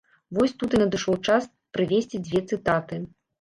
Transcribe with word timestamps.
Вось 0.37 0.53
тут 0.61 0.69
і 0.77 0.79
надышоў 0.83 1.17
час 1.33 1.49
прывесці 1.77 2.23
дзве 2.25 2.43
цытаты. 2.55 3.01